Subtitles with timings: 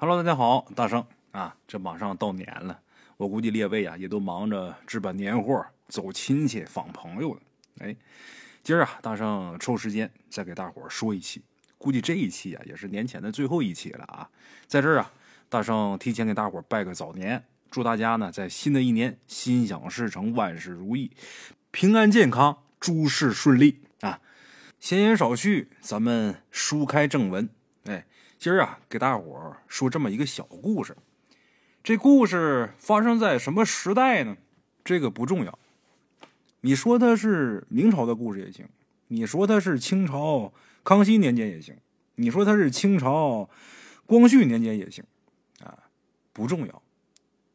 [0.00, 2.78] Hello，大家好，大圣啊，这马上到年了，
[3.16, 7.40] 我估计列位啊也都忙着置办年货、走亲戚、访朋友了。
[7.80, 7.96] 哎，
[8.62, 11.42] 今儿啊，大圣抽时间再给大伙儿说一期，
[11.78, 14.30] 估计这一期啊也是年前的最后一期了啊。
[14.68, 15.10] 在这儿啊，
[15.48, 21.10] 大圣提前给大伙儿拜个早年，祝大家呢在新的一年心想事成、万事如意、
[21.72, 24.20] 平安健康、诸事顺利啊。
[24.78, 27.48] 闲言少叙，咱们书开正文。
[28.38, 30.96] 今儿啊，给大伙儿说这么一个小故事。
[31.82, 34.36] 这故事发生在什么时代呢？
[34.84, 35.58] 这个不重要。
[36.60, 38.68] 你说它是明朝的故事也行，
[39.08, 40.52] 你说它是清朝
[40.84, 41.76] 康熙年间也行，
[42.14, 43.50] 你说它是清朝
[44.06, 45.02] 光绪年间也行，
[45.58, 45.76] 啊，
[46.32, 46.82] 不重要。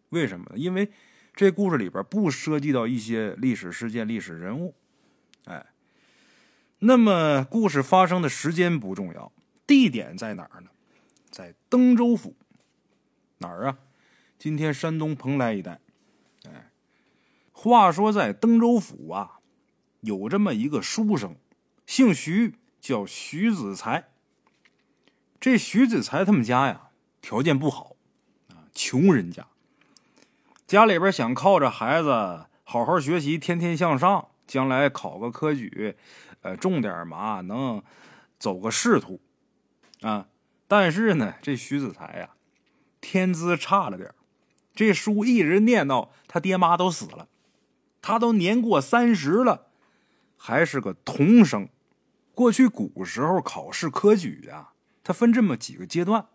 [0.09, 0.57] 为什么呢？
[0.57, 0.91] 因为
[1.33, 4.75] 这故事里边不涉及到一些历史事件、历史人物。
[5.45, 5.65] 哎，
[6.79, 9.31] 那么故事发生的时间不重要，
[9.65, 10.69] 地点在哪儿呢？
[11.29, 12.35] 在登州府
[13.39, 13.77] 哪儿啊？
[14.37, 15.79] 今天山东蓬莱一带。
[16.45, 16.71] 哎，
[17.51, 19.39] 话说在登州府啊，
[20.01, 21.35] 有这么一个书生，
[21.85, 24.09] 姓徐，叫徐子才。
[25.39, 26.89] 这徐子才他们家呀，
[27.21, 27.95] 条件不好
[28.49, 29.47] 啊，穷人家。
[30.67, 35.95] 家里边想靠着孩子好好学习，天天向上，将来考个科举，
[36.41, 37.81] 呃，种点嘛，能
[38.39, 39.19] 走个仕途
[40.03, 40.27] 啊。
[40.67, 42.29] 但是呢，这徐子才呀，
[43.01, 44.13] 天资差了点
[44.75, 47.27] 这书一直念到他爹妈都死了，
[48.01, 49.67] 他都年过三十了，
[50.37, 51.69] 还是个童生。
[52.33, 56.25] 过去古时候考试科举啊，它分这么几个阶段，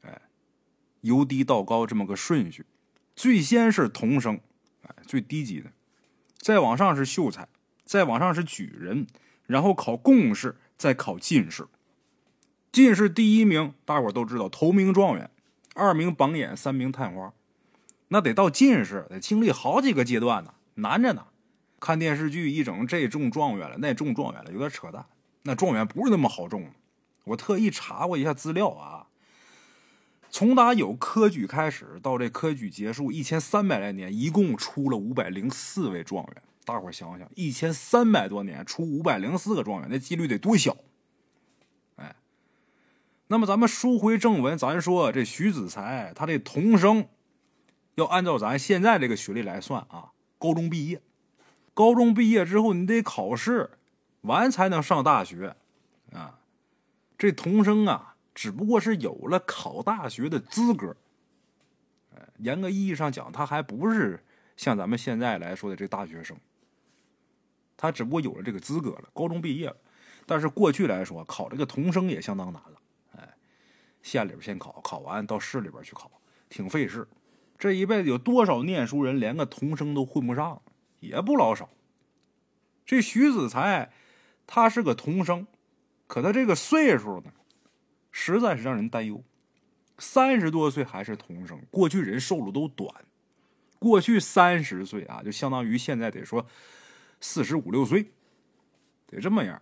[0.00, 0.22] 哎，
[1.02, 2.64] 由低到高这么个顺序。
[3.14, 4.40] 最先是童生，
[4.82, 5.70] 哎，最低级的，
[6.38, 7.46] 再往上是秀才，
[7.84, 9.06] 再往上是举人，
[9.44, 11.68] 然后考贡士，再考进士。
[12.70, 15.30] 进士第一名，大伙都知道，头名状元，
[15.74, 17.32] 二名榜眼，三名探花。
[18.08, 21.26] 那得到进士，得经历好几个阶段呢，难着呢。
[21.80, 25.06] 看电视剧一整，这中状元了，那中状元了，有点扯淡。
[25.44, 26.70] 那状元不是那么好中。
[27.24, 29.06] 我特意查过一下资料啊，
[30.30, 36.42] 从打有科举开始到这科举结束，一千三百来年，一共出了五百零四位状元。
[36.64, 40.76] 大伙想想，一千三百多年出五百零四个状元，那几率得多小？
[43.28, 47.06] 那么咱们书回正文，咱说这徐子才，他这童生，
[47.94, 51.02] 要按照咱现在这个学历来算啊，高中毕业，
[51.74, 53.70] 高中毕业之后你得考试
[54.22, 55.54] 完才能上大学
[56.12, 56.38] 啊。
[57.18, 60.96] 这童生啊，只不过是有了考大学的资格，
[62.38, 64.24] 严格意义上讲，他还不是
[64.56, 66.34] 像咱们现在来说的这大学生，
[67.76, 69.76] 他只不过有了这个资格了，高中毕业了。
[70.24, 72.77] 但是过去来说，考这个童生也相当难了。
[74.02, 76.10] 县里边先考，考完到市里边去考，
[76.48, 77.06] 挺费事。
[77.58, 80.62] 这一辈子有多少念书人连个童生都混不上，
[81.00, 81.68] 也不老少。
[82.86, 83.90] 这徐子才，
[84.46, 85.46] 他是个童生，
[86.06, 87.32] 可他这个岁数呢，
[88.12, 89.22] 实在是让人担忧。
[89.98, 93.04] 三十多岁还是童生，过去人寿路都短，
[93.80, 96.46] 过去三十岁啊，就相当于现在得说
[97.20, 98.12] 四十五六岁，
[99.08, 99.60] 得这么样。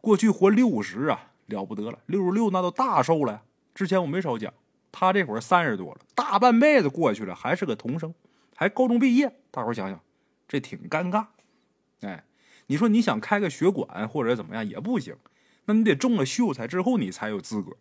[0.00, 1.30] 过去活六十啊。
[1.46, 3.42] 了不得了，六十六那都大寿了。
[3.74, 4.52] 之前我没少讲，
[4.92, 8.14] 他这会儿三十多了，大半辈子过去了，还是个童生，
[8.54, 9.36] 还高中毕业。
[9.50, 10.00] 大伙想想，
[10.46, 11.26] 这挺尴尬。
[12.00, 12.24] 哎，
[12.66, 15.16] 你说你想开个学馆或者怎么样也不行，
[15.64, 17.76] 那你得中了秀才之后你才有资格。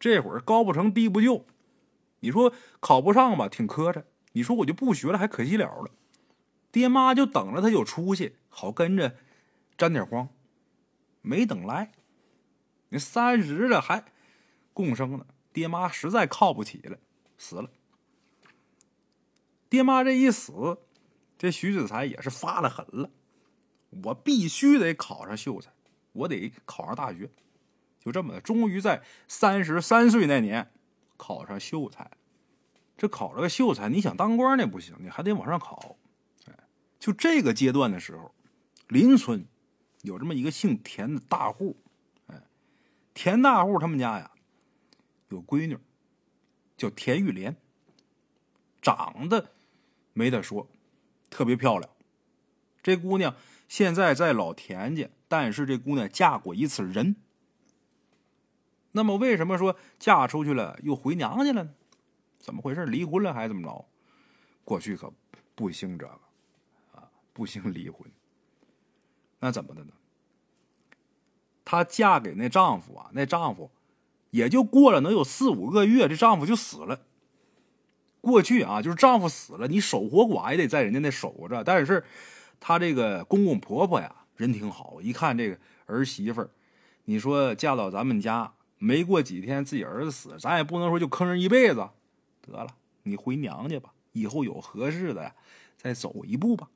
[0.00, 1.44] 这会儿高不成低不就，
[2.20, 4.02] 你说考不上吧，挺磕碜。
[4.32, 5.90] 你说我就不学了，还可惜了了。
[6.70, 9.16] 爹妈就等着他有出息，好跟着
[9.76, 10.28] 沾点光，
[11.22, 11.92] 没等来。
[12.90, 14.04] 你三十了还
[14.72, 16.98] 共生呢，爹妈实在靠不起了，
[17.36, 17.70] 死了。
[19.68, 20.78] 爹妈这一死，
[21.36, 23.10] 这徐子才也是发了狠了，
[24.04, 25.70] 我必须得考上秀才，
[26.12, 27.30] 我得考上大学。
[28.00, 30.70] 就这么的，终于在三十三岁那年
[31.16, 32.10] 考上秀才。
[32.96, 35.96] 这考了个秀才，你想当官那不行，你还得往上考。
[36.98, 38.34] 就这个阶段的时候，
[38.88, 39.46] 邻村
[40.02, 41.76] 有这么一个姓田的大户。
[43.18, 44.30] 田大户他们家呀，
[45.30, 45.76] 有闺女，
[46.76, 47.56] 叫田玉莲，
[48.80, 49.50] 长得
[50.12, 50.68] 没得说，
[51.28, 51.90] 特别漂亮。
[52.80, 53.34] 这姑娘
[53.66, 57.16] 现在在老田家，但是这姑娘嫁过一次人。
[58.92, 61.74] 那么为什么说嫁出去了又回娘家了呢？
[62.38, 62.86] 怎么回事？
[62.86, 63.84] 离婚了还是怎么着？
[64.62, 65.12] 过去可
[65.56, 66.20] 不兴这个，
[66.92, 68.08] 啊，不兴离婚。
[69.40, 69.92] 那怎么的呢？
[71.70, 73.70] 她嫁给那丈夫啊，那丈夫
[74.30, 77.02] 也就过了能有四五个月，这丈夫就死了。
[78.22, 81.62] 过去啊，就是丈夫死了，你守活寡也得在人家那守着。
[81.62, 82.02] 但是，
[82.58, 84.98] 她这个公公婆婆呀，人挺好。
[85.02, 86.48] 一看这个儿媳妇儿，
[87.04, 91.86] 你说嫁到咱们家，没过几天自己儿子死，咱也不能说就坑人一辈子。
[92.40, 95.34] 得了，你回娘家吧，以后有合适的呀，
[95.76, 96.70] 再走一步吧。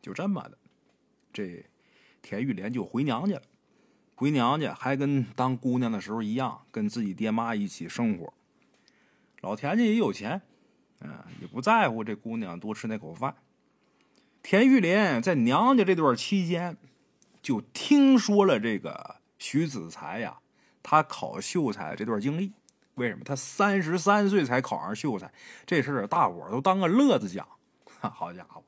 [0.00, 0.56] 就这么的，
[1.30, 1.62] 这
[2.22, 3.42] 田玉莲就回娘家了。
[4.22, 8.32] 回娘家还跟当姑娘的时候一样，跟自己爹妈一起生活。
[9.40, 10.40] 老田家也有钱，
[11.00, 11.10] 嗯，
[11.40, 13.34] 也不在乎这姑娘多吃那口饭。
[14.40, 16.76] 田玉林在娘家这段期间，
[17.42, 20.38] 就听说了这个徐子才呀，
[20.84, 22.52] 他考秀才这段经历。
[22.94, 25.32] 为什么他三十三岁才考上秀才？
[25.66, 27.44] 这事大伙都当个乐子讲。
[27.98, 28.62] 好家伙，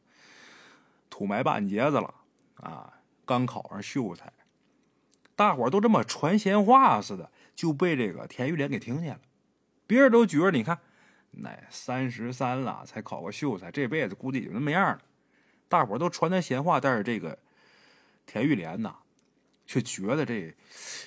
[1.09, 2.13] 土埋半截子了
[2.57, 2.93] 啊！
[3.25, 4.33] 刚考上秀才，
[5.37, 9.21] 大伙都这么传闲话似的，就被这个田玉莲给听见了。
[9.87, 10.79] 别人都觉得，你看，
[11.33, 15.01] 那三十三了才考个秀才，这辈子估计也就那么样了。
[15.69, 17.39] 大伙都传他闲话，但是这个
[18.27, 18.95] 田玉莲呐，
[19.67, 20.55] 却觉得这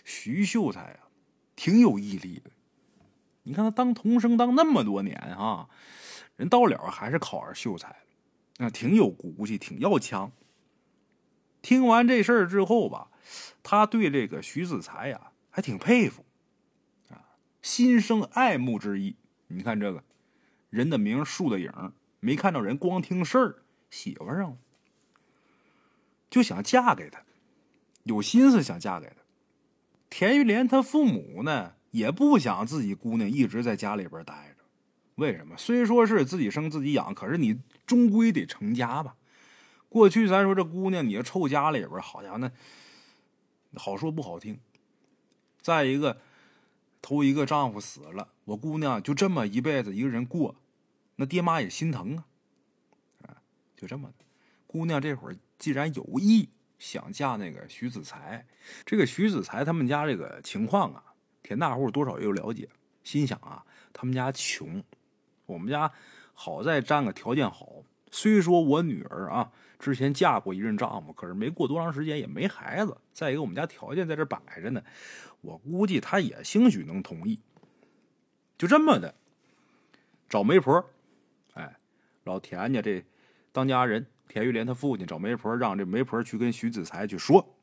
[0.03, 1.07] 徐秀才啊
[1.55, 2.51] 挺有毅力的。
[3.43, 5.69] 你看他当童生当那么多年啊，
[6.35, 7.95] 人到了还是考上秀才了，
[8.57, 10.31] 那挺有骨气，挺要强。
[11.61, 13.09] 听完这事儿之后吧，
[13.63, 16.25] 他对这个徐子才呀还挺佩服。
[17.09, 17.21] 啊
[17.61, 19.15] 心生爱慕之意，
[19.47, 20.03] 你看这个
[20.69, 21.71] 人的名，树的影，
[22.19, 23.55] 没看到人，光听事儿，
[23.89, 24.57] 喜欢上了，
[26.29, 27.21] 就想嫁给他，
[28.03, 29.15] 有心思想嫁给他。
[30.09, 34.63] 田玉莲他父母呢，也不想自己姑娘一直在家里边待着，
[35.15, 35.57] 为什么？
[35.57, 39.15] 虽说是自己生自己养，可是你终归得成家吧。
[39.89, 42.49] 过去咱说这姑娘，你要臭家里边，好家伙，那
[43.75, 44.59] 好说不好听。
[45.61, 46.17] 再一个。
[46.99, 50.55] 头一个丈夫死了，我姑娘就这么一辈子一个人过，
[51.15, 52.25] 那爹妈也心疼啊，
[53.21, 53.37] 啊，
[53.77, 54.11] 就这么。
[54.65, 56.49] 姑娘这会儿既然有意
[56.79, 58.45] 想嫁那个徐子才，
[58.83, 61.13] 这个徐子才他们家这个情况啊，
[61.43, 62.67] 田大户多少也有了解，
[63.03, 63.63] 心想啊，
[63.93, 64.83] 他们家穷，
[65.45, 65.89] 我们家
[66.33, 67.83] 好在占个条件好。
[68.11, 72.97] 虽说我女儿啊之前嫁过一任丈夫，可是没过多长时间也没孩子。
[73.13, 74.81] 再一个，我们家条件在这摆着呢。
[75.41, 77.39] 我估计他也兴许能同意，
[78.57, 79.13] 就这么的
[80.27, 80.83] 找媒婆，
[81.53, 81.77] 哎，
[82.23, 83.05] 老田家这
[83.51, 87.55] 当家人田玉莲他父亲找媒婆，让这媒婆去跟徐子才去说，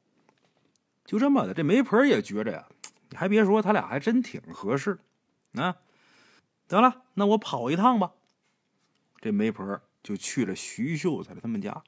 [1.04, 2.68] 就这么的，这媒婆也觉着呀，
[3.10, 4.98] 你还别说，他俩还真挺合适
[5.54, 5.76] 啊。
[6.68, 8.12] 得了，那我跑一趟吧。
[9.20, 11.82] 这媒婆就去了徐秀才他们家，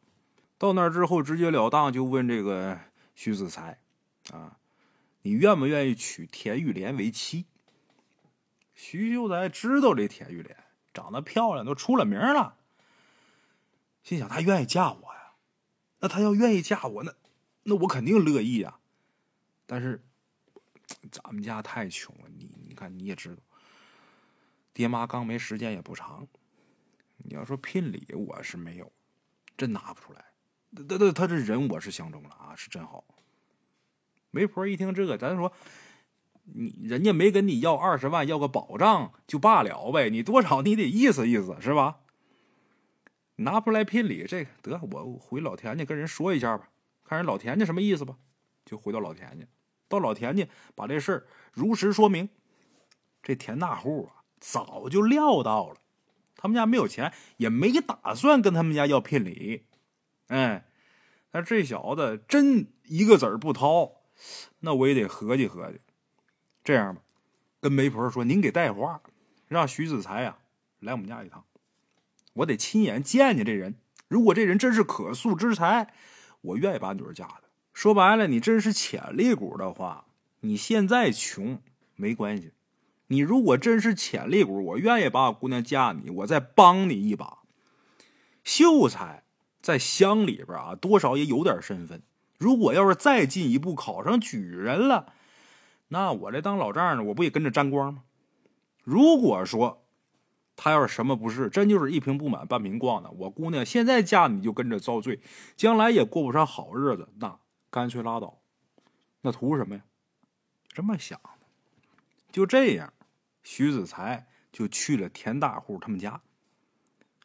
[0.59, 2.81] 到那之后直截了当就问这个
[3.15, 3.81] 徐子才
[4.33, 4.59] 啊。
[5.23, 7.47] 你愿不愿意娶田玉莲为妻？
[8.75, 10.57] 徐秀才知道这田玉莲
[10.95, 12.57] 长得漂亮，都出了名了，
[14.05, 15.33] 心想她愿意嫁我呀。
[15.99, 17.13] 那她要愿意嫁我，那
[17.65, 18.79] 那我肯定乐意啊。
[19.67, 20.05] 但是
[21.11, 23.43] 咱们家太穷了，你你看你也知道，
[24.73, 26.29] 爹妈刚没时间也不长。
[27.17, 28.93] 你要说聘礼，我是没有，
[29.57, 30.25] 真拿不出来。
[30.75, 33.05] 他他他这人我是相中了啊，是真好。
[34.31, 35.53] 媒婆一听这个，咱说，
[36.45, 42.01] 你人家没跟你要二十万，要个保障就罢了呗，你多少你得意思意思是吧？
[43.37, 46.69] 拿不出来聘礼，这个得我回老田家跟人说一下吧，
[47.05, 48.17] 看人老田家什么意思吧。
[48.65, 49.47] 就回到老田家，
[49.89, 52.29] 到老田家把这事儿如实说明。
[53.23, 55.77] 这田大户啊，早就料到了，
[56.35, 59.67] 他们家没有钱，也没打算跟他们家要聘礼。
[60.29, 60.65] 哎，
[61.31, 63.93] 但这小子真一个子儿不掏。
[64.61, 65.81] 那我也得合计合计，
[66.65, 67.03] 这样吧，
[67.61, 69.03] 跟媒婆说，您给带话，
[69.47, 70.39] 让徐子才呀
[70.81, 71.45] 来我们家一趟，
[72.33, 73.75] 我得亲眼见见这人。
[74.09, 75.93] 如果这人真是可塑之才，
[76.41, 77.43] 我愿意把女儿嫁他。
[77.75, 80.07] 说白了，你真是潜力股的话，
[80.41, 81.61] 你现在穷
[81.95, 82.53] 没关系。
[83.09, 87.41] 你如果真是潜力股，我愿意把我姑娘嫁你，我再帮你一把。
[88.43, 89.25] 秀才
[89.67, 92.01] 在乡里边啊，多少也有点身份。
[92.39, 95.13] 如果要是再进一步考上举人了，
[95.89, 98.05] 那我这当老丈人，我不也跟着沾光吗？
[98.85, 99.85] 如果说
[100.55, 105.19] 他要是什么不是，真就是一瓶不满半瓶逛的，我姑娘现在嫁你就跟着遭罪，
[105.57, 107.37] 将来也过不上好日子，那
[107.69, 108.39] 干脆拉倒，
[109.23, 109.83] 那图什么呀？
[110.69, 111.31] 这么想的，
[112.31, 112.93] 就这样，
[113.43, 116.23] 徐子才就去了田大户他们家。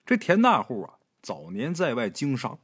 [0.03, 2.59] 这田大户啊，早年在外经商。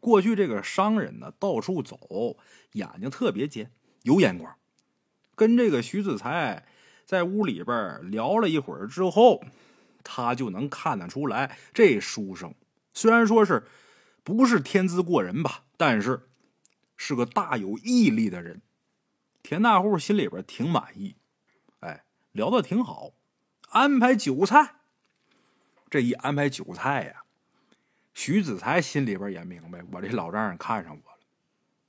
[0.00, 2.36] 过去这个商人呢，到处走，
[2.72, 3.70] 眼睛特别尖，
[4.02, 4.56] 有眼光。
[5.34, 6.66] 跟这个徐子才
[7.04, 9.42] 在屋里边聊了一会儿之后，
[10.04, 12.54] 他就能看得出来，这书生
[12.92, 13.66] 虽然说是
[14.24, 16.28] 不是天资过人吧，但是
[16.96, 18.60] 是个大有毅力的人。
[19.42, 21.16] 田大户心里边挺满意，
[21.80, 23.12] 哎，聊得挺好，
[23.70, 24.76] 安排酒菜。
[25.90, 27.21] 这一安排酒菜呀，
[28.14, 31.18] 徐子才心里边也明白，我这老丈人看上我了。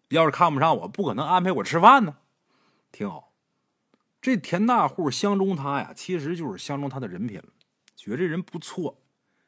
[0.09, 2.17] 要是看不上我，不可能安排我吃饭呢。
[2.91, 3.33] 挺好，
[4.21, 7.49] 这田大户相中他呀，其实就是相中他的人品了，
[7.95, 9.01] 觉得这人不错，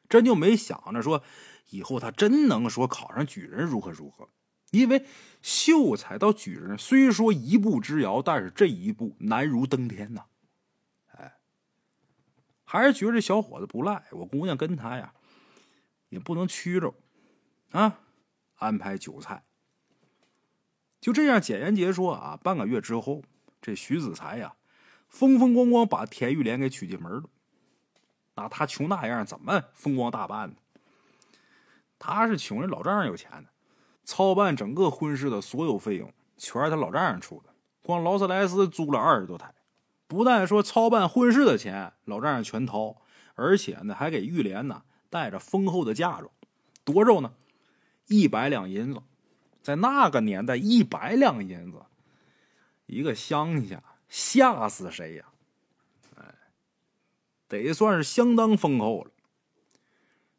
[0.08, 1.22] 真就没想着说
[1.70, 4.28] 以后他真能说考上举人如何如何。
[4.72, 5.06] 因为
[5.40, 10.24] 秀才到举人虽说一步之遥，但是这一步难如登天呐。
[11.12, 11.32] 哎
[12.64, 15.14] 还是觉得这小伙子不赖，我姑娘跟他呀，
[16.08, 16.94] 也不能屈着，
[17.72, 18.00] 啊，
[18.56, 19.44] 安排酒菜。
[21.00, 23.22] 就这样，简言结说啊，半个月之后，
[23.60, 24.54] 这徐子才呀，
[25.08, 27.24] 风风光光把田玉莲给娶进门了。
[28.34, 30.56] 那他穷那样，怎么风光大办呢？
[31.98, 33.50] 他是穷人，老丈人有钱的，
[34.04, 39.54] 操办整个婚事的所有费用全是他老丈人出的，光劳斯莱斯租了二十多台。
[40.06, 43.02] 不但说操办婚事的钱老丈人全掏，
[43.34, 44.82] 而且呢还给玉莲呢
[45.16, 46.30] 带着丰厚的嫁妆，
[46.84, 47.32] 多肉呢？
[48.06, 49.00] 一百两银子，
[49.62, 51.78] 在那个年代，一百两银子，
[52.84, 55.24] 一个乡下吓死谁呀？
[56.16, 56.34] 哎，
[57.48, 59.10] 得算是相当丰厚了。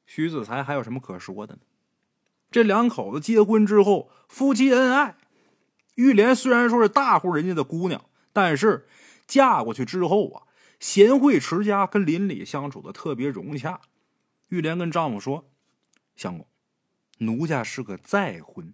[0.06, 1.62] 徐子才还有什么可说的呢？
[2.52, 5.16] 这两口子结婚之后，夫妻恩爱。
[5.96, 8.88] 玉莲虽然说是大户人家的姑娘，但是。
[9.26, 10.44] 嫁过去之后啊，
[10.80, 13.82] 贤惠持家，跟邻里相处的特别融洽。
[14.50, 15.50] 玉莲跟丈夫说
[16.16, 16.48] ：“相公，
[17.20, 18.74] 奴家是个再婚，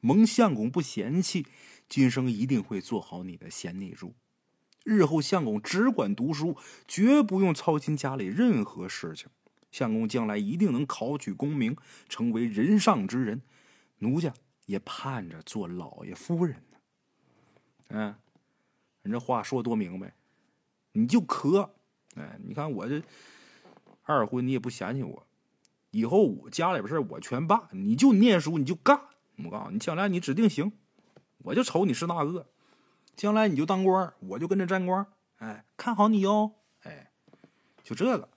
[0.00, 1.46] 蒙相公不嫌弃，
[1.88, 4.14] 今生一定会做好你的贤内助。
[4.84, 9.28] 日后相公只管读书，绝不用操心家里任何事情。
[9.70, 11.76] 相公将来一定能考取功名，
[12.08, 13.42] 成为人上之人。
[13.98, 14.34] 奴家
[14.66, 16.78] 也盼着做老爷夫人呢。”
[17.88, 18.14] 嗯。
[19.02, 20.14] 人这话说多明白，
[20.92, 21.74] 你就磕，
[22.14, 23.02] 哎，你看我这
[24.04, 25.26] 二婚，你也不嫌弃我，
[25.90, 29.00] 以后我家里边事我全办，你就念书，你就干。
[29.44, 30.72] 我告诉你，将来你指定行，
[31.38, 32.46] 我就瞅你是那个，
[33.16, 35.06] 将来你就当官，我就跟着沾光。
[35.38, 37.10] 哎，看好你哟，哎，
[37.82, 38.28] 就这个。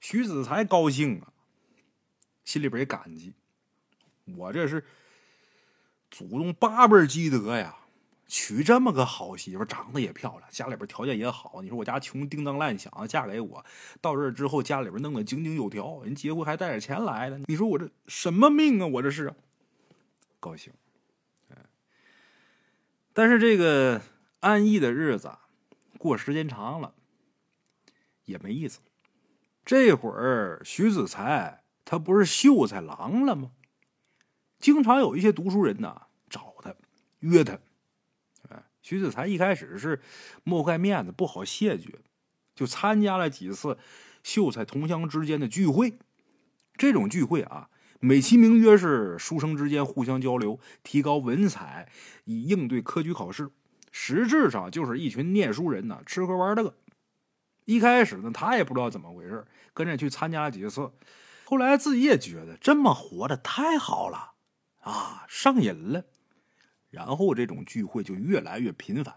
[0.00, 1.32] 徐子才高兴啊，
[2.44, 3.34] 心里边也感激，
[4.36, 4.84] 我这是
[6.10, 7.76] 祖宗八辈积德呀。
[8.26, 11.60] 娶这么个好媳妇，长得也漂亮，家里边条件也好。
[11.62, 13.64] 你说我家穷叮当乱响，嫁给我
[14.00, 17.38] 到这之后，家里边弄得井井有条，人结婚还带着钱来的。
[17.46, 18.86] 你说我这什么命啊？
[18.86, 19.34] 我这是
[20.40, 20.72] 高兴。
[23.12, 24.02] 但是这个
[24.40, 25.32] 安逸的日子
[25.96, 26.92] 过时间长了
[28.26, 28.80] 也没意思。
[29.64, 33.52] 这会儿徐子才他不是秀才郎了吗？
[34.58, 36.74] 经常有一些读书人呐找他
[37.20, 37.58] 约他。
[38.86, 40.00] 徐子才一开始是
[40.44, 41.98] 莫盖面子，不好谢绝，
[42.54, 43.76] 就参加了几次
[44.22, 45.98] 秀才同乡之间的聚会。
[46.76, 51.88] 这种聚会啊，美其名曰是书生之间互相交流，提高文采，
[52.26, 53.50] 以应对科举考试。
[53.90, 56.76] 实质上就是一群念书人呢，吃喝玩乐。
[57.64, 60.92] 一开始呢，他也不知道怎么回事，跟着去参加了几次，
[61.46, 64.34] 后来自己也觉得这么活的太好了
[64.82, 66.04] 啊，上瘾了。
[66.90, 69.16] 然后这种聚会就越来越频繁。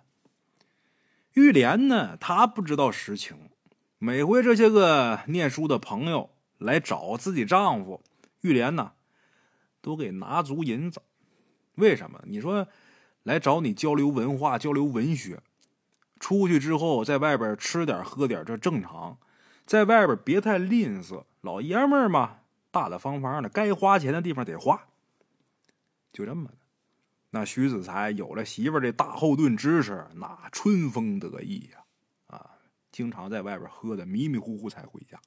[1.33, 3.49] 玉莲呢，她不知道实情。
[3.97, 8.01] 每回这些个念书的朋友来找自己丈夫，
[8.41, 8.93] 玉莲呢，
[9.81, 11.01] 都给拿足银子。
[11.75, 12.21] 为什么？
[12.25, 12.67] 你说
[13.23, 15.41] 来找你交流文化、交流文学，
[16.19, 19.17] 出去之后在外边吃点喝点，这正常。
[19.65, 22.39] 在外边别太吝啬，老爷们儿嘛，
[22.71, 24.87] 大大方方的，该花钱的地方得花。
[26.11, 26.49] 就这么。
[27.31, 31.83] 那徐子才有了媳妇儿这大后盾支持，那春风得意呀，
[32.25, 32.49] 啊，
[32.91, 35.19] 经常在外边喝的迷迷糊糊才回家，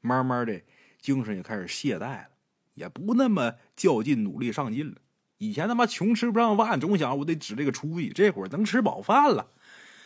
[0.00, 0.60] 慢慢的
[1.00, 2.28] 精神也开始懈怠了，
[2.74, 4.96] 也不那么较劲努力上进了。
[5.38, 9.52] 以前他妈穷吃不上饭，总想我得指这个出息，这会儿能吃饱饭了，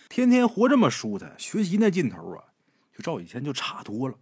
[0.09, 2.45] 天天活这么舒坦，学习那劲头啊，
[2.93, 4.17] 就照以前就差多了。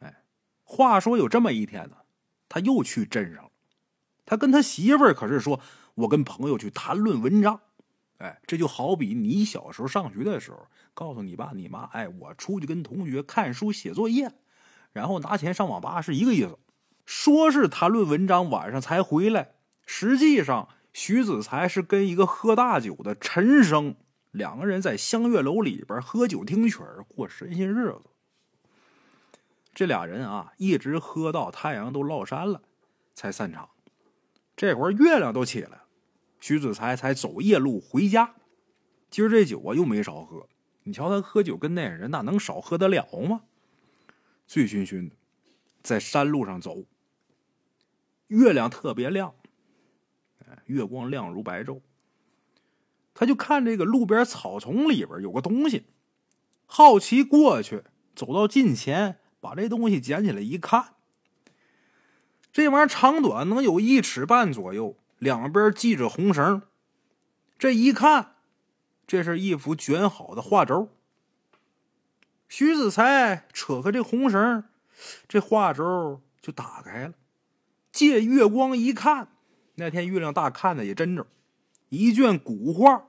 [0.00, 0.24] 哎，
[0.64, 1.96] 话说有这么一天呢，
[2.48, 3.49] 他又去镇上了。
[4.30, 5.58] 他跟他媳妇儿可是说
[5.96, 7.62] ：“我跟朋友去谈论文章，
[8.18, 14.30] 哎，这就好比你小时候上学的时候，告诉你爸你妈，哎，我出去跟同学看书写作业，
[14.92, 16.56] 然后拿钱上网吧是一个意思。
[17.04, 23.96] 说是谈论文章，晚上才回来，实际上徐子才是跟一个喝大酒的陈生
[24.30, 28.02] 两个人在香月楼里边喝酒听曲儿过神仙日子。
[29.74, 32.62] 这俩人啊，一直喝到太阳都落山了，
[33.12, 33.68] 才散场。
[34.60, 35.84] 这会儿月亮都起来了，
[36.38, 38.34] 徐子才才走夜路回家。
[39.08, 40.46] 今儿这酒啊，又没少喝。
[40.82, 43.44] 你瞧他喝酒跟那人，那能少喝得了吗？
[44.46, 45.14] 醉醺醺的，
[45.82, 46.84] 在山路上走。
[48.26, 49.34] 月亮特别亮，
[50.66, 51.80] 月光亮如白昼。
[53.14, 55.86] 他就看这个路边草丛里边有个东西，
[56.66, 59.20] 好奇过去，走到近前。
[59.40, 60.96] 把这东西捡起来一看，
[62.52, 66.62] 这玩意儿长短能有一尺半左右，两边系着红绳。
[67.58, 68.36] 这一看，
[69.06, 70.88] 这是一幅卷好的画轴。
[72.48, 74.64] 徐子才扯开这红绳，
[75.28, 77.14] 这画轴就打开了。
[77.92, 79.28] 借月光一看，
[79.76, 81.26] 那天月亮大，看的也真着。
[81.88, 83.04] 一卷古画，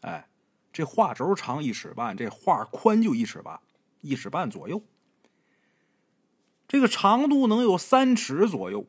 [0.00, 0.28] 哎，
[0.72, 3.60] 这画轴长一尺半，这画宽就一尺半，
[4.00, 4.82] 一尺半左右。
[6.68, 8.86] 这个长度能有三尺左右。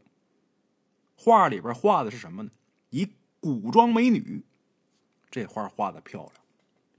[1.16, 2.52] 画里边画的是什么呢？
[2.90, 3.08] 一
[3.40, 4.44] 古装美女。
[5.32, 6.34] 这画画的漂亮，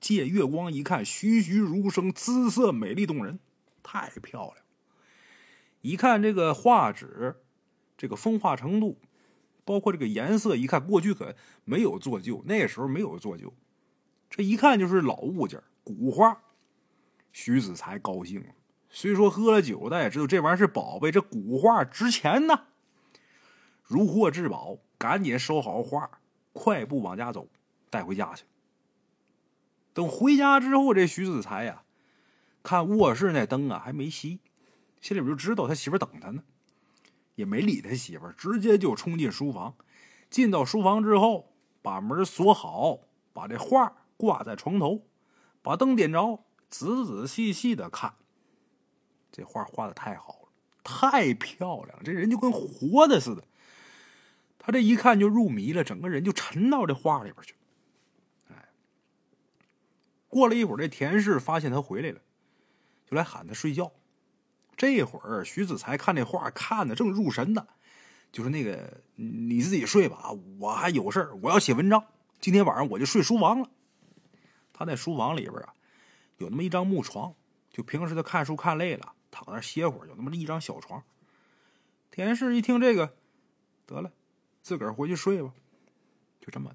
[0.00, 3.40] 借月光一看，栩栩如生，姿色美丽动人，
[3.82, 4.56] 太漂亮。
[5.80, 7.37] 一看这个画纸，
[7.99, 8.99] 这个风化程度，
[9.64, 11.34] 包括这个颜色，一看过去可
[11.64, 13.52] 没有做旧，那时候没有做旧，
[14.30, 16.40] 这一看就是老物件，古画。
[17.32, 18.49] 徐子才高兴了。
[18.90, 22.66] 虽说喝了酒，但也知道这玩意儿是宝贝，这古画值钱呢。
[23.85, 26.11] 如获至宝，赶紧收好画，
[26.52, 27.49] 快步往家走，
[27.88, 28.44] 带回家去。
[29.92, 31.82] 等回家之后，这徐子才呀，
[32.62, 34.38] 看卧室那灯啊还没熄，
[35.00, 36.42] 心里边就知道他媳妇等他呢，
[37.37, 39.75] 也没理他媳妇，直接就冲进书房。
[40.28, 43.00] 进到书房之后，把门锁好，
[43.32, 45.06] 把这画挂在床头，
[45.62, 48.14] 把灯点着，仔仔细细的看。
[49.32, 50.49] 这画画的太好了，
[50.82, 53.45] 太漂亮了，这人就跟活的似的。
[54.58, 57.54] 他这一看就入迷了，整个人就沉到这画里边去。
[58.50, 58.69] 哎，
[60.28, 62.21] 过了一会儿，这田氏发现他回来了，
[63.06, 63.90] 就来喊他睡觉。
[64.76, 67.66] 这会儿徐子才看这画看的正入神呢，
[68.32, 72.04] 就说：“那个你自己睡吧，我还有事我要写文章。
[72.40, 73.71] 今天晚上我就睡书房了。”
[74.73, 75.75] 他在书房里边啊，
[76.38, 77.34] 有那么一张木床，
[77.71, 79.12] 就平时他看书看累了。
[79.30, 81.02] 躺那歇会儿，有那么一张小床。
[82.10, 83.14] 田氏一听这个，
[83.86, 84.12] 得了，
[84.62, 85.52] 自个儿回去睡吧。
[86.40, 86.75] 就这么，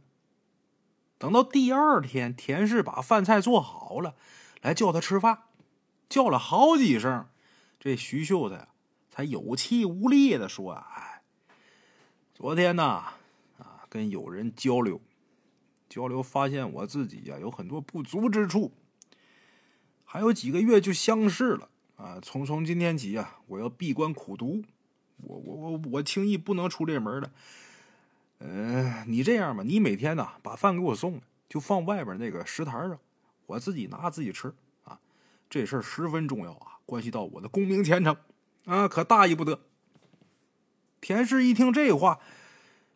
[1.17, 4.15] 等到第二天，田氏把饭菜做好了，
[4.61, 5.43] 来叫他吃饭，
[6.07, 7.27] 叫了好几声，
[7.79, 8.67] 这徐秀才
[9.09, 11.21] 才有气无力的说：“哎，
[12.33, 12.83] 昨天呢，
[13.57, 15.01] 啊，跟友人交流，
[15.89, 18.71] 交流发现我自己呀有很多不足之处，
[20.05, 22.19] 还有几个月就相视了。”啊！
[22.21, 24.61] 从从今天起啊，我要闭关苦读，
[25.17, 27.31] 我我我我轻易不能出这门了。
[28.39, 32.99] 嗯，你这样吧，你每天呐把饭给我送来，就放外边那个石台上，
[33.45, 34.53] 我自己拿自己吃
[34.83, 34.99] 啊。
[35.49, 38.15] 这事儿十分重要啊，关系到我的功名前程
[38.65, 39.61] 啊，可大意不得。
[40.99, 42.19] 田氏一听这话，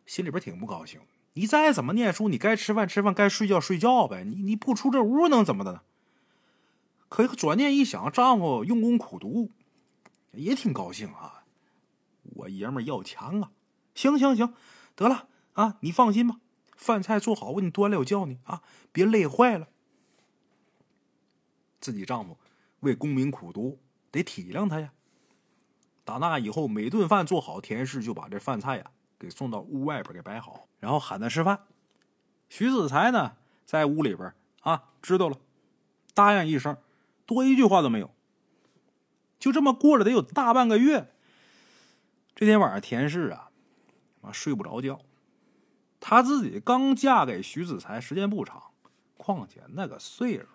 [0.04, 1.00] 心里边挺不高兴。
[1.34, 4.24] 你再怎么念书，你该吃饭吃饭，该睡觉睡觉呗。
[4.24, 5.80] 你你不出这屋能怎么的呢？
[7.10, 9.50] 可转念一想，丈夫用功苦读，
[10.30, 11.44] 也挺高兴啊。
[12.22, 13.50] 我爷们要强啊！
[13.94, 14.54] 行行行，
[14.94, 16.36] 得了啊，你放心吧，
[16.76, 19.66] 饭菜做好，我给你端来，我叫你啊，别累坏了。
[21.80, 22.38] 自己丈夫
[22.80, 23.80] 为功名苦读，
[24.12, 24.92] 得体谅他呀。
[26.04, 31.66] 打那以后，每顿饭做好，田氏就把这饭菜呀给送到屋外边给摆好，然后喊他吃饭。
[32.48, 35.36] 徐子才呢，在屋里边啊，知道了，
[36.14, 36.76] 答应一声。
[37.30, 38.12] 多一句话都没有，
[39.38, 41.14] 就这么过了得有大半个月。
[42.34, 43.52] 这天晚上，田氏啊，
[44.20, 45.00] 妈睡不着觉。
[46.00, 48.72] 她自己刚嫁给徐子才，时间不长，
[49.16, 50.46] 况且那个岁数，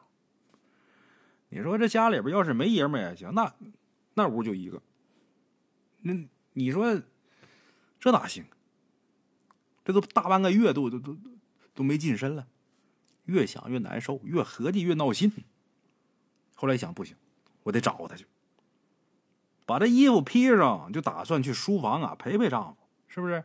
[1.47, 3.53] 你说这家里边要是没爷们也行，那
[4.15, 4.81] 那屋就一个。
[6.01, 6.13] 那
[6.51, 7.01] 你说
[8.01, 8.43] 这哪行？
[9.85, 11.15] 这都大半个月，都都都
[11.73, 12.47] 都没近身了，
[13.23, 15.31] 越想越难受，越合计越闹心。
[16.55, 17.15] 后来一想不行，
[17.63, 18.25] 我得找他去，
[19.65, 23.43] 把这衣服披上，就打算去书房啊陪陪丈夫，是不是？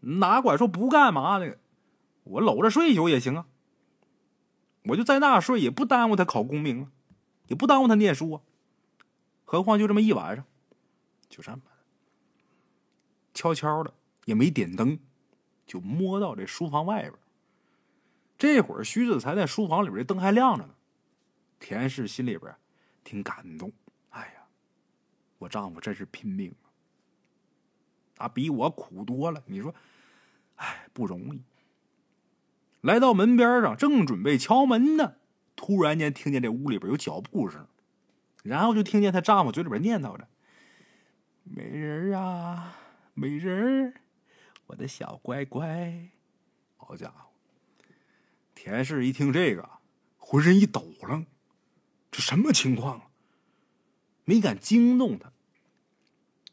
[0.00, 1.58] 哪管说不干嘛的，
[2.24, 3.46] 我搂着睡一宿也行啊。
[4.86, 6.92] 我就在那睡，也不耽误他考功名啊，
[7.46, 8.42] 也不耽误他念书啊。
[9.44, 10.44] 何况就这么一晚上，
[11.28, 11.60] 就这么
[13.32, 13.94] 悄悄的，
[14.26, 14.98] 也没点灯，
[15.66, 17.14] 就摸到这书房外边。
[18.36, 20.73] 这会儿徐子才在书房里边，这灯还亮着呢。
[21.64, 22.54] 田氏心里边
[23.02, 23.72] 挺感动，
[24.10, 24.44] 哎呀，
[25.38, 26.54] 我丈夫真是拼命
[28.18, 29.42] 啊，啊，比我苦多了。
[29.46, 29.74] 你说，
[30.56, 31.42] 哎，不容易。
[32.82, 35.14] 来到门边上，正准备敲门呢，
[35.56, 37.66] 突然间听见这屋里边有脚步声，
[38.42, 40.28] 然后就听见她丈夫嘴里边念叨着
[41.44, 42.76] ：“美人啊，
[43.14, 43.94] 美人，
[44.66, 46.10] 我的小乖乖。”
[46.76, 47.30] 好家伙！
[48.54, 49.66] 田氏一听这个，
[50.18, 51.24] 浑身一抖楞，
[52.14, 53.10] 这什么情况啊？
[54.24, 55.32] 没敢惊动他，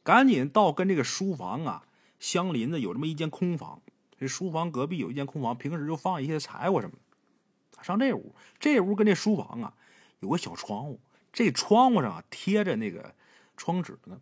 [0.01, 1.85] 赶紧到跟这个书房啊
[2.19, 3.79] 相邻的有这么一间空房。
[4.17, 7.83] 这书房隔壁有一间空房，平时就放一些柴火什么的。
[7.83, 9.75] 上这屋，这屋跟这书房啊
[10.19, 10.99] 有个小窗户，
[11.31, 13.13] 这窗户上啊贴着那个
[13.55, 14.19] 窗纸呢，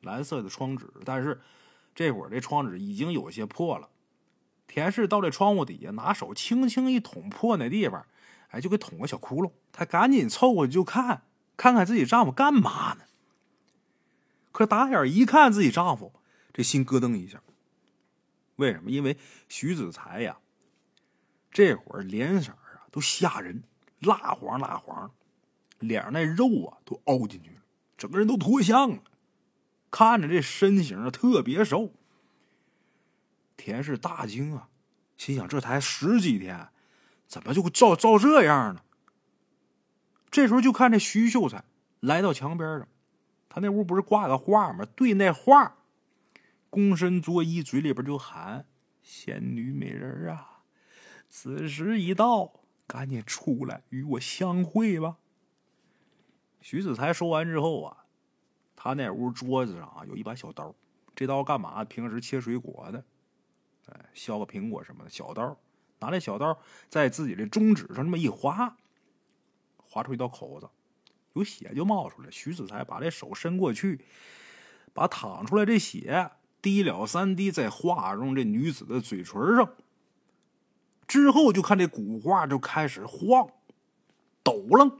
[0.00, 0.90] 蓝色的窗纸。
[1.04, 1.42] 但是
[1.94, 3.90] 这会儿这窗纸已经有些破了。
[4.66, 8.06] 田氏到这窗户底下，拿手轻轻一捅破那地方，
[8.50, 9.52] 哎，就给捅个小窟窿。
[9.72, 11.22] 她赶紧凑过去就看，
[11.56, 13.04] 看看自己丈夫干嘛呢？
[14.52, 16.12] 可打眼一看自己丈夫，
[16.52, 17.42] 这心咯噔一下。
[18.56, 18.90] 为什么？
[18.90, 19.16] 因为
[19.48, 20.38] 徐子才呀，
[21.50, 23.62] 这会儿脸色啊都吓人，
[24.00, 25.10] 蜡黄蜡黄，
[25.78, 27.62] 脸上那肉啊都凹进去了，
[27.96, 29.02] 整个人都脱相了，
[29.90, 31.94] 看着这身形啊特别瘦。
[33.56, 34.68] 田氏大惊啊，
[35.16, 36.68] 心想这才十几天，
[37.30, 38.82] 怎么就会照照这样呢？
[40.32, 41.62] 这时候就看这徐秀才
[42.00, 42.88] 来到墙边上，
[43.48, 44.84] 他那屋不是挂个画吗？
[44.96, 45.76] 对那画。
[46.72, 48.66] 躬身作揖，嘴里边就喊
[49.02, 50.62] ：“仙女美人啊，
[51.28, 55.18] 此时已到，赶紧出来与我相会吧。”
[56.60, 58.06] 徐子才说完之后啊，
[58.74, 60.74] 他那屋桌子上啊有一把小刀，
[61.14, 61.84] 这刀干嘛？
[61.84, 63.04] 平时切水果的，
[63.86, 65.56] 哎，削个苹果什么的小刀。
[66.00, 66.58] 拿那小刀
[66.88, 68.76] 在自己的中指上这么一划，
[69.78, 70.68] 划出一道口子，
[71.34, 72.30] 有血就冒出来。
[72.30, 74.04] 徐子才把这手伸过去，
[74.92, 76.32] 把淌出来这血。
[76.62, 79.72] 滴了三滴在画中这女子的嘴唇上，
[81.08, 83.48] 之后就看这古画就开始晃，
[84.42, 84.98] 抖楞，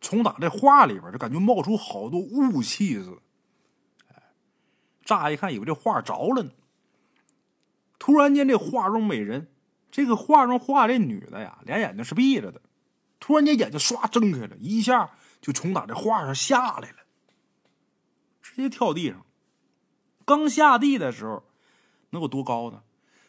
[0.00, 3.18] 从打这画里边就感觉冒出好多雾气似的。
[5.04, 6.52] 乍一看以为这画着了呢。
[7.98, 9.48] 突然间，这画中美人，
[9.94, 12.60] 这个画中画这女的呀，俩眼睛是闭着的，
[13.20, 16.96] 突然间眼睛唰睁开了，一下就从打这画上下来了，
[18.42, 19.24] 直接跳地上。
[20.24, 21.44] 刚下地的时候，
[22.10, 22.82] 能有多高呢？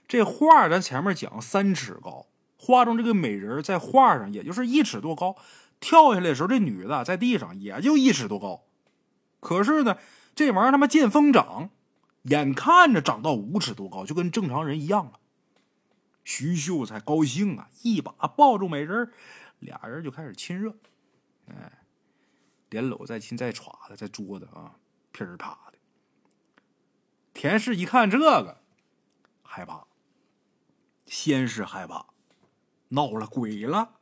[0.08, 2.26] 这画咱前面讲三尺高，
[2.58, 5.36] 画中这个美人在画上也就是一尺多高。
[5.80, 8.64] 跳下来的时候，这女的在地上也就一尺多高。
[9.40, 9.98] 可是呢，
[10.34, 11.70] 这玩意儿他妈见风长，
[12.24, 15.20] 眼看着长到五尺多高，就跟正常人一样了。
[16.26, 19.14] 徐秀才高兴啊，一把抱住美人，
[19.60, 20.76] 俩人就开始亲热。
[21.48, 21.86] 哎，
[22.70, 24.76] 连搂再亲再歘的，在桌子啊，
[25.14, 25.78] 噼里啪的。
[27.34, 28.58] 田氏一看这个，
[29.44, 29.86] 害怕，
[31.06, 32.08] 先是害怕，
[32.90, 34.00] 闹了鬼了，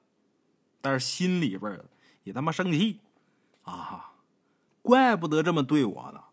[0.81, 1.83] 但是心里边
[2.23, 3.01] 也他妈生气
[3.63, 4.13] 啊！
[4.81, 6.23] 怪不得这么对我呢。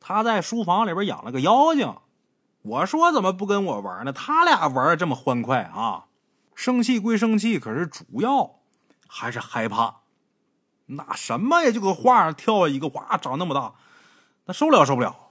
[0.00, 1.94] 他在书房里边养了个妖精，
[2.62, 4.12] 我说怎么不跟我玩呢？
[4.12, 6.06] 他俩玩的这么欢快啊！
[6.54, 8.60] 生气归生气，可是主要
[9.08, 10.00] 还是害怕。
[10.86, 11.70] 那什么呀？
[11.70, 13.74] 就搁画上跳一个，哇，长那么大，
[14.44, 15.30] 那受不了，受不了。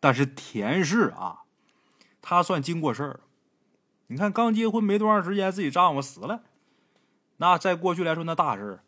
[0.00, 1.42] 但是田氏啊，
[2.22, 3.20] 她算经过事儿。
[4.06, 6.42] 你看，刚结婚没多长时间，自己丈夫死了，
[7.38, 8.80] 那在过去来说，那大事儿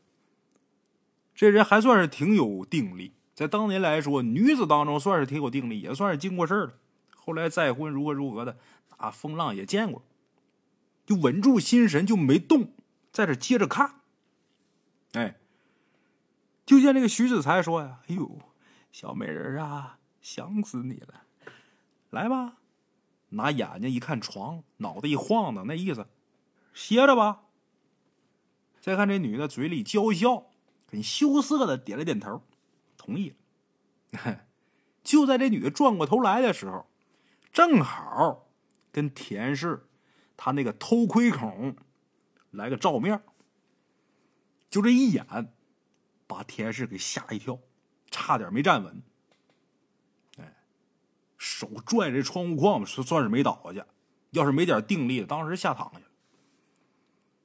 [1.34, 6.72] 这人还算是挺有定力，在当年来说，女子当中算是挺有定力，也算是经过事儿了。
[7.26, 8.56] 后来再婚如何如何的，
[8.96, 10.02] 啊，风浪也见过，
[11.04, 12.72] 就稳住心神，就没动，
[13.10, 13.96] 在这接着看。
[15.14, 15.36] 哎，
[16.64, 18.38] 就见这个徐子才说呀：“哎呦，
[18.92, 21.22] 小美人啊！”想死你了，
[22.10, 22.58] 来吧，
[23.30, 26.06] 拿眼睛一看床，脑袋一晃荡，那意思，
[26.74, 27.42] 歇着吧。
[28.80, 30.46] 再看这女的嘴里娇笑，
[30.88, 32.42] 很羞涩的点了点头，
[32.96, 33.34] 同意
[34.10, 34.40] 了。
[35.04, 36.88] 就在这女的转过头来的时候，
[37.56, 38.50] 正好
[38.92, 39.88] 跟田氏
[40.36, 41.74] 他那个偷窥孔
[42.50, 43.22] 来个照面，
[44.68, 45.54] 就这一眼，
[46.26, 47.58] 把田氏给吓一跳，
[48.10, 49.02] 差点没站稳。
[50.36, 50.54] 哎
[51.38, 53.86] 手拽着窗户框，算算是没倒下去。
[54.32, 56.04] 要是没点定力，当时吓躺下了。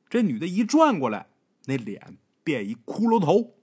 [0.09, 1.29] 这女的一转过来，
[1.67, 3.55] 那脸变一骷髅头，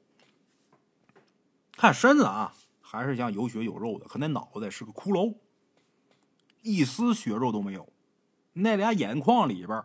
[1.72, 5.36] 看身子啊，还是像有血有肉的，可那脑袋是个骷髅。
[6.62, 7.92] 一丝血肉都没有。
[8.52, 9.82] 那俩眼眶里边，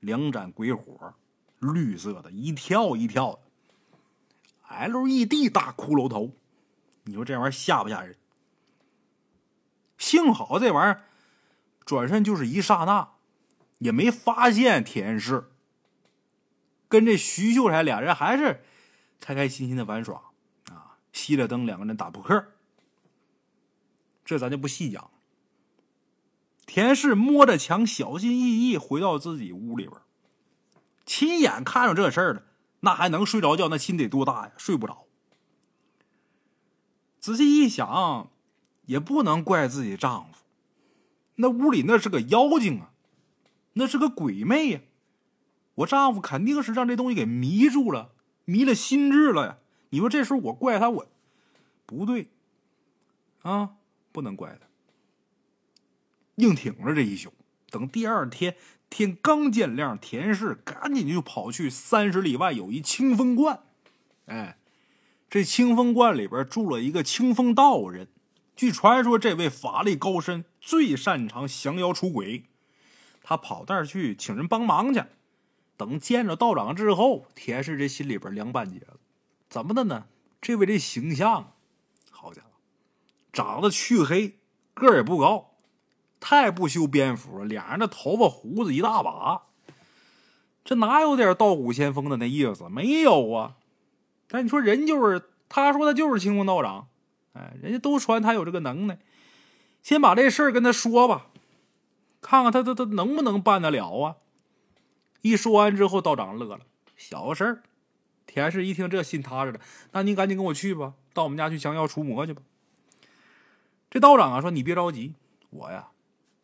[0.00, 1.14] 两盏鬼火，
[1.58, 3.40] 绿色的，一跳一跳的。
[4.88, 6.32] LED 大骷髅头，
[7.04, 8.16] 你说这玩意儿吓不吓人？
[9.98, 11.04] 幸好这玩意儿
[11.84, 13.10] 转身就是一刹那，
[13.78, 15.50] 也没发现田氏。
[16.88, 18.64] 跟这徐秀才俩人还是
[19.20, 20.30] 开开心心的玩耍
[20.70, 22.52] 啊，熄了灯，两个人打扑克。
[24.24, 25.10] 这咱就不细讲。
[26.66, 30.00] 田氏摸着墙，小心翼翼回到自己屋里边，
[31.04, 32.42] 亲眼看着这事儿了，
[32.80, 33.68] 那还能睡着觉？
[33.68, 34.52] 那心得多大呀？
[34.56, 35.06] 睡不着。
[37.20, 38.30] 仔细一想，
[38.86, 40.44] 也不能怪自己丈夫，
[41.36, 42.90] 那屋里那是个妖精啊，
[43.74, 44.80] 那是个鬼魅呀。
[45.76, 48.12] 我丈夫肯定是让这东西给迷住了，
[48.44, 49.58] 迷了心智了呀。
[49.90, 51.06] 你说这时候我怪他，我
[51.86, 52.28] 不对
[53.42, 53.76] 啊，
[54.12, 54.66] 不能怪他。
[56.36, 57.32] 硬挺着这一宿，
[57.70, 58.56] 等第二天
[58.90, 63.60] 天刚见亮，田氏赶紧就跑去三十里外有一清风观。
[64.26, 64.58] 哎，
[65.28, 68.08] 这清风观里边住了一个清风道人，
[68.56, 72.44] 据传说这位法力高深，最擅长降妖除鬼。
[73.22, 75.02] 他跑那儿去请人帮忙去。
[75.76, 78.98] 等见着道长之后，田氏这心里边凉半截了。
[79.48, 80.06] 怎么的呢？
[80.40, 81.54] 这位这形象，
[82.10, 82.48] 好家伙，
[83.32, 84.38] 长得黢黑，
[84.74, 85.53] 个儿也不高。
[86.26, 89.42] 太不修边幅了，脸上的头发胡子一大把，
[90.64, 92.66] 这哪有点道骨仙风的那意思？
[92.70, 93.56] 没有啊！
[94.26, 96.88] 但你说人就是，他说他就是清风道长，
[97.34, 98.98] 哎，人家都传他有这个能耐。
[99.82, 101.26] 先把这事儿跟他说吧，
[102.22, 104.16] 看看他他他能不能办得了啊？
[105.20, 106.60] 一说完之后，道长乐了，
[106.96, 107.62] 小事儿。
[108.24, 109.60] 田氏一听这心踏实了，
[109.92, 112.40] 那你赶紧跟我去吧，到我们家去降妖除魔去吧。
[113.90, 115.12] 这道长啊说：“你别着急，
[115.50, 115.88] 我呀。”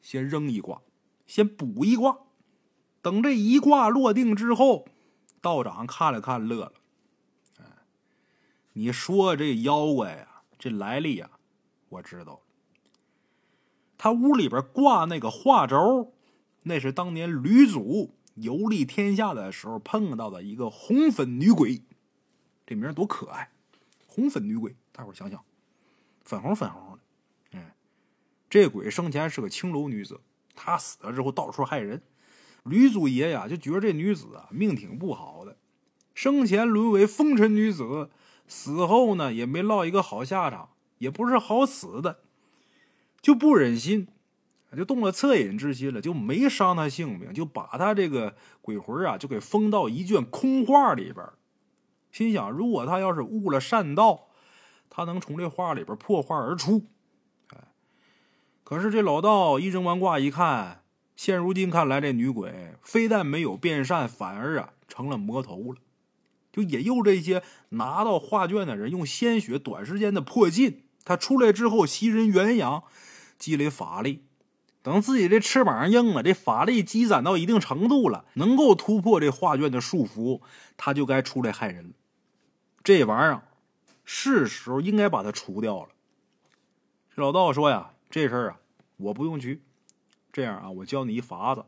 [0.00, 0.82] 先扔一卦，
[1.26, 2.18] 先补一卦，
[3.02, 4.86] 等这一卦落定之后，
[5.40, 6.72] 道长看了看，乐了。
[7.58, 7.64] 哎，
[8.72, 11.30] 你说这妖怪呀，这来历呀，
[11.88, 12.40] 我知道。
[13.98, 16.14] 他屋里边挂那个画轴，
[16.62, 21.82] 那是当年吕祖游历天下的时候碰到的一个红粉女鬼，
[22.66, 23.50] 这名多可爱！
[24.06, 25.44] 红粉女鬼，大伙想想，
[26.22, 26.89] 粉红粉红。
[28.50, 30.20] 这鬼生前是个青楼女子，
[30.56, 32.02] 她死了之后到处害人。
[32.64, 35.56] 吕祖爷呀就觉得这女子啊命挺不好的，
[36.14, 38.10] 生前沦为风尘女子，
[38.48, 42.18] 死后呢也没落一个好下场，也不是好死的，
[43.22, 44.08] 就不忍心，
[44.76, 51.24] 就动了恻隐之心了，就没伤她性命，就把她这个鬼魂啊就给封到一卷空画里边。
[52.10, 54.28] 心想，如果他要是悟了善道，
[54.90, 56.84] 他能从这画里边破画而出。
[58.70, 60.85] 可是这老道一扔完卦一看，
[61.16, 65.80] 现如今看来，这女鬼非但没有变善，反而啊成了魔头了。
[66.52, 70.85] 就引诱这些拿到画卷的人用鲜血短时间的破禁。
[71.04, 72.85] 他出来之后吸人元阳，
[73.40, 74.26] 积累法力。
[74.83, 80.42] 等自己这翅膀硬了，这法力积攒到一定程度了，能够突破这画卷的束缚，
[80.76, 81.90] 他就该出来害人了。
[82.85, 83.42] 这玩意儿
[84.04, 85.88] 是时候应该把它除掉了。
[87.12, 88.59] 这老道说呀，这事儿啊。
[89.00, 89.62] 我不用去，
[90.32, 91.64] 这样啊，我教你一法子，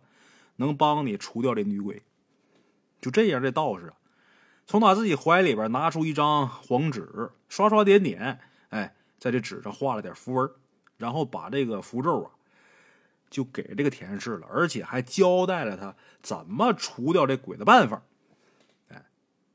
[0.57, 2.03] 能帮你除掉这女鬼。
[3.01, 3.95] 就这样，这道士啊，
[4.67, 10.49] 从他自己怀里边拿出一张黄纸，刷刷点点，哎，在这纸上画了点符文，
[10.99, 12.31] 然后把这个符咒啊，
[13.29, 18.03] 就给这个田氏了，而且还交代了他怎么除掉这鬼的办法。
[18.89, 19.05] 哎，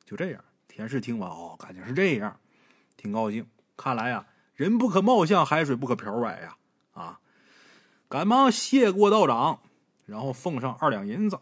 [0.04, 2.38] 就这样，田氏听完哦，感情是这样，
[2.98, 3.48] 挺高兴。
[3.78, 6.58] 看来呀，人不可貌相，海水不可漂歪呀，
[6.92, 7.20] 啊。
[8.10, 9.62] 赶忙谢过道长，
[10.06, 11.40] 然后奉上二两银子。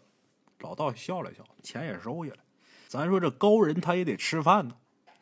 [0.59, 2.39] 老道笑了笑，钱也收下了。
[2.87, 4.75] 咱说这高人他也得吃饭呢，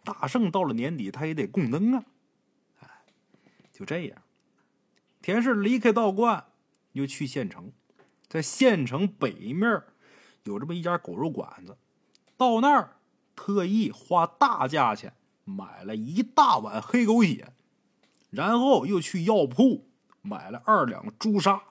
[0.05, 2.05] 大圣到了年底他也得供灯啊。
[2.79, 2.87] 哎，
[3.73, 4.21] 就这样，
[5.21, 6.45] 田氏离开道观，
[6.93, 7.73] 又去县城，
[8.29, 9.81] 在县城北面
[10.43, 11.77] 有这么一家狗肉馆子，
[12.37, 12.95] 到那儿
[13.35, 17.51] 特意花大价钱买了一大碗黑狗血，
[18.29, 19.89] 然后又去药铺。
[20.23, 21.61] 买了二两朱砂。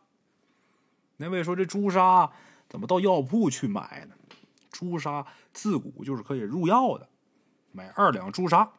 [1.17, 2.31] 那位说：“这朱砂
[2.69, 4.15] 怎么到药铺去买呢？
[4.71, 7.09] 朱砂自古就是可以入药的。
[7.73, 8.73] 买二两朱砂，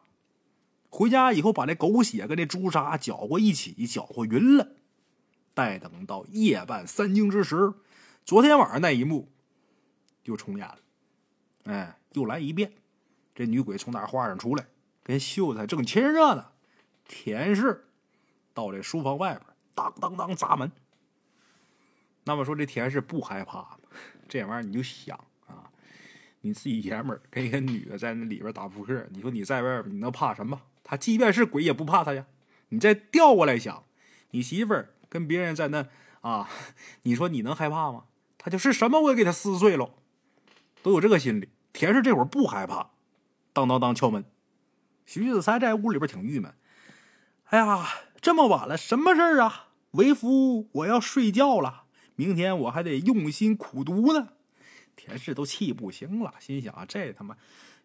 [0.90, 4.68] 回家以后把这狗血跟这朱砂搅和一起，搅和匀了。
[5.54, 7.74] 待等到夜半三更之时，
[8.24, 9.30] 昨天晚上那一幕
[10.24, 10.78] 又重演了。
[11.64, 12.72] 哎，又来一遍。
[13.34, 14.66] 这女鬼从那画上出来，
[15.02, 16.48] 跟秀才正亲热呢。
[17.06, 17.86] 田氏
[18.52, 19.53] 到这书房外边。
[19.74, 20.34] 当当当！
[20.34, 20.70] 砸门，
[22.24, 23.78] 那么说这田氏不害怕
[24.28, 25.70] 这玩意儿你就想啊，
[26.40, 30.62] 你自己爷们儿跟一个女的在那里边打扑克，你说你在外边你能怕什么？
[30.82, 32.26] 他即便是鬼也不怕他呀。
[32.68, 33.84] 你再调过来想，
[34.30, 35.86] 你媳妇儿跟别人在那
[36.22, 36.48] 啊，
[37.02, 38.04] 你说你能害怕吗？
[38.38, 39.94] 他就是什么我也给他撕碎了，
[40.82, 41.48] 都有这个心理。
[41.72, 42.90] 田氏这会儿不害怕，
[43.52, 44.24] 当当当敲门。
[45.06, 46.54] 徐子才在屋里边挺郁闷，
[47.44, 47.86] 哎呀，
[48.24, 49.68] 这么晚了，什么事儿啊？
[49.90, 51.84] 为夫我要睡觉了，
[52.16, 54.30] 明天我还得用心苦读呢。
[54.96, 57.36] 田氏都气不行了，心想啊这他妈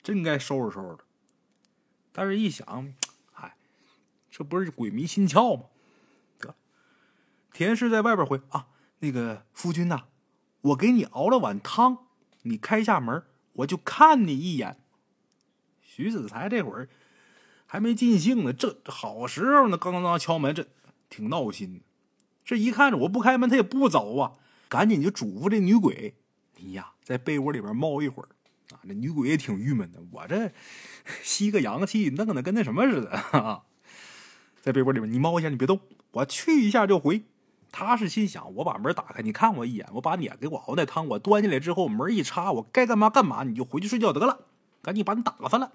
[0.01, 0.97] 真该收拾收拾
[2.13, 2.93] 但是一想，
[3.33, 3.57] 哎，
[4.31, 5.63] 这不是鬼迷心窍吗？
[6.39, 6.55] 得，
[7.51, 8.67] 田氏在外边回啊，
[8.99, 10.05] 那个夫君呐，
[10.61, 12.05] 我给你熬了碗汤，
[12.43, 14.79] 你开下门，我就看你一眼。
[15.81, 16.87] 徐子才这会儿。
[17.71, 20.65] 还没尽兴呢，这好时候呢，刚刚敲门，这
[21.07, 21.81] 挺闹心。
[22.43, 24.31] 这一看着我不开门，他也不走啊，
[24.67, 26.15] 赶紧就嘱咐这女鬼
[26.57, 28.29] ：“你呀，在被窝里边猫一会儿
[28.71, 30.51] 啊。”这女鬼也挺郁闷的，我这
[31.21, 33.63] 吸个阳气，弄得跟那什么似的哈哈，
[34.61, 35.79] 在被窝里边你猫一下，你别动，
[36.09, 37.21] 我去一下就回。
[37.71, 44.39] 他是心想：我把门打开，你看我一眼，我把你给我熬那汤，我端进来之后，门一插，我该干嘛干嘛，你就回去睡觉得了，
[44.81, 45.73] 赶紧把你打发了。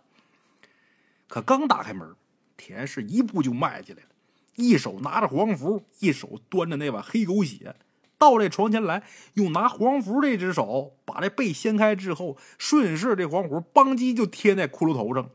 [1.29, 2.15] 可刚打开门，
[2.57, 4.09] 田氏一步就迈进来了，
[4.57, 7.75] 一手拿着黄符，一手端着那碗黑狗血，
[8.19, 9.03] 到这床前来，
[9.35, 15.31] 用拿黄符这只手把这被掀开之后，顺势这黄符邦叽就贴在骷髅头上，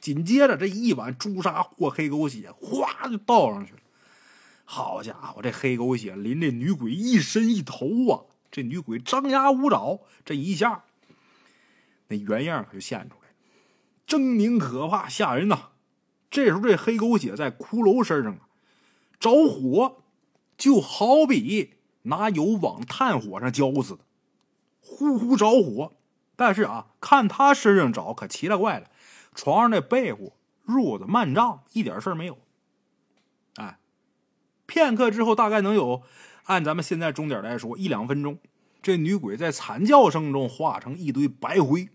[0.00, 3.78] 紧接着这一碗朱砂或黑狗血哗就倒上去了。
[4.64, 8.24] 好家伙，这黑狗血淋这女鬼一身一头啊！
[8.50, 10.84] 这女鬼张牙舞爪，这一下，
[12.08, 13.21] 那原样可就现出来。
[14.06, 15.70] 狰狞可怕，吓人呐！
[16.30, 18.40] 这时候，这黑狗血在骷髅身上啊
[19.20, 20.02] 着火，
[20.56, 24.00] 就好比拿油往炭火上浇似的，
[24.80, 25.92] 呼呼着火。
[26.34, 28.88] 但是啊，看他身上着可奇了怪了，
[29.34, 30.32] 床上那被窝、
[30.66, 32.38] 褥子、幔帐一点事儿没有。
[33.56, 33.78] 哎，
[34.66, 36.02] 片刻之后，大概能有
[36.44, 38.38] 按咱们现在钟点来说一两分钟，
[38.82, 41.90] 这女鬼在惨叫声中化成一堆白灰。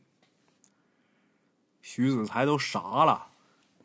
[1.90, 3.30] 徐子才都傻了，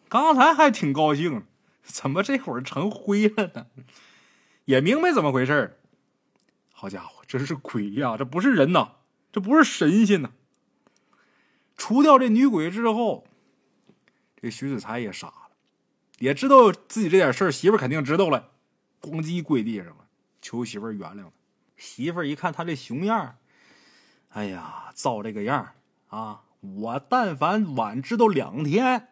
[0.09, 1.47] 刚才还挺高兴，
[1.85, 3.69] 怎么这会儿成灰了呢？
[4.65, 5.79] 也明白怎么回事
[6.73, 8.97] 好家伙，这是鬼呀，这不是人呐，
[9.31, 10.33] 这不是神仙呐！
[11.77, 13.25] 除掉这女鬼之后，
[14.35, 15.51] 这徐子才也傻了，
[16.19, 18.51] 也知道自己这点事儿，媳妇肯定知道了，
[19.01, 20.09] 咣叽跪地上了，
[20.41, 21.33] 求媳妇原谅了。
[21.77, 23.37] 媳妇一看他这熊样
[24.31, 25.73] 哎呀，造这个样
[26.09, 26.43] 啊！
[26.63, 29.09] 我但凡晚知道两天，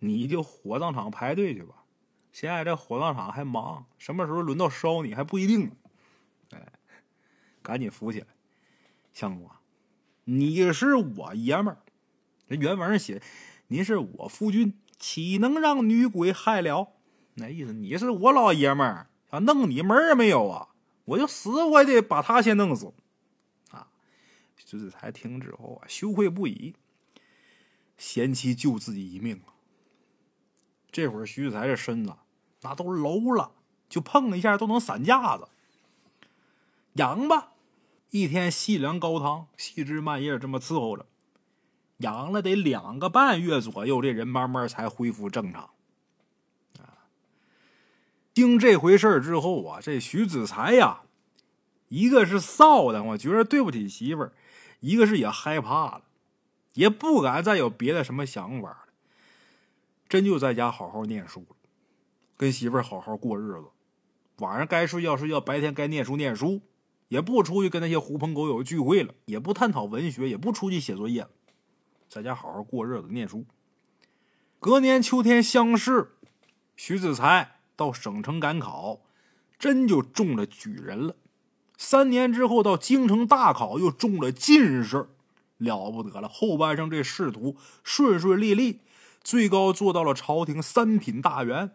[0.00, 1.84] 你就火葬场排队去吧。
[2.32, 5.70] 现在这火葬场还忙，什么时候轮到烧你还不一定呢。
[6.50, 6.72] 哎，
[7.62, 8.26] 赶紧扶起来，
[9.12, 9.60] 相公啊，
[10.24, 11.78] 你是我爷们儿。
[12.48, 13.22] 这原文上写
[13.68, 16.92] ：“您是我夫君，岂能让女鬼害了？”
[17.34, 20.68] 那意思你是我老爷们儿，想弄你门儿也没有啊！
[21.04, 22.94] 我就死我也得把他先弄死。
[23.70, 23.88] 啊，
[24.56, 26.74] 徐子才听之后啊，羞愧不已。
[27.96, 29.54] 贤妻救自己一命啊！
[30.92, 32.14] 这会儿徐子才这身子
[32.62, 33.52] 那都楼了，
[33.88, 35.48] 就碰一下都能散架子。
[36.94, 37.52] 养吧，
[38.10, 41.04] 一天细粮高汤，细枝慢叶这么伺候着，
[41.98, 45.70] 养了得两个半月左右，这人慢慢才恢复正常。
[46.78, 47.04] 啊，
[48.32, 51.02] 经这回事之后啊，这徐子才呀，
[51.88, 54.32] 一个是臊的，我觉得对不起媳妇儿；
[54.80, 56.02] 一个是也害怕了。
[56.76, 58.78] 也不敢再有别的什么想法了，
[60.08, 61.56] 真就在家好好念书了，
[62.36, 63.64] 跟媳妇儿好好过日子。
[64.36, 66.60] 晚上该睡觉睡觉，白天该念书念书，
[67.08, 71.30] 也不出去跟那些狐朋狗友聚会了，也不探讨文学，也不出去写作业了，
[72.10, 73.46] 在家好好过日子念书。
[74.60, 76.12] 隔年秋天乡试，
[76.76, 79.00] 徐子才到省城赶考，
[79.58, 81.16] 真就中了举人了。
[81.78, 85.08] 三年之后到京城大考，又中了进士。
[85.58, 88.80] 了不得了，后半生这仕途顺顺利利，
[89.22, 91.70] 最高做到了朝廷三品大员。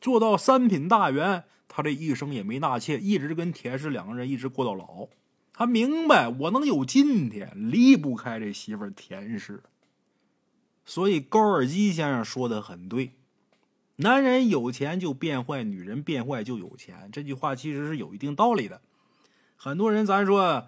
[0.00, 5.08] 做到三品大员，他这一生也没纳妾，一直跟田氏两个人一直过到老。
[5.52, 9.62] 他明白，我能有今天，离不开这媳妇田氏。
[10.86, 13.12] 所以高尔基先生说的很对：
[13.96, 17.10] 男人有钱就变坏，女人变坏就有钱。
[17.12, 18.80] 这句话其实是有一定道理的。
[19.56, 20.66] 很多人，咱说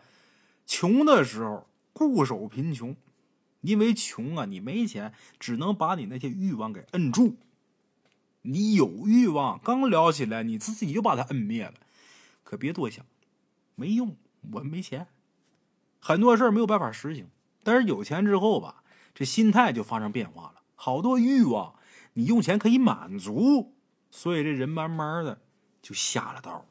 [0.66, 1.66] 穷的时候。
[2.08, 2.96] 固守贫穷，
[3.60, 7.36] 因为穷啊，你没钱，只能把你那些欲望给摁住。
[8.42, 11.74] 你有欲望，刚聊起来，你自己就把它摁灭了。
[12.42, 13.06] 可别多想，
[13.76, 14.16] 没用，
[14.52, 15.06] 我没钱，
[16.00, 17.28] 很多事儿没有办法实行。
[17.62, 18.82] 但是有钱之后吧，
[19.14, 21.76] 这心态就发生变化了，好多欲望
[22.14, 23.74] 你用钱可以满足，
[24.10, 25.40] 所以这人慢慢的
[25.80, 26.66] 就下了道。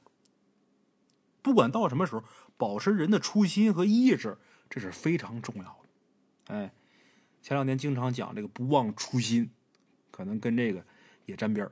[1.41, 2.23] 不管到什么时候，
[2.57, 4.37] 保持人的初心和意志，
[4.71, 6.55] 这是非常重要的。
[6.55, 6.71] 哎，
[7.41, 9.51] 前两天经常讲这个不忘初心，
[10.09, 10.83] 可能跟这个
[11.25, 11.69] 也沾边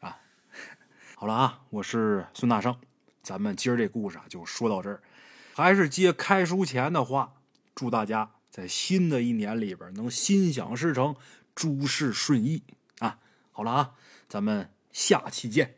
[0.00, 0.20] 啊。
[1.16, 2.78] 好了啊，我是孙大圣，
[3.22, 5.02] 咱们今儿这故事啊就说到这儿。
[5.54, 7.40] 还是接开书前的话，
[7.74, 11.16] 祝大家在新的一年里边能心想事成，
[11.54, 12.62] 诸事顺意
[12.98, 13.18] 啊。
[13.50, 13.94] 好了啊，
[14.28, 15.76] 咱们下期见。